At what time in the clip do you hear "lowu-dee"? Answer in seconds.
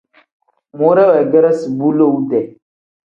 1.97-2.45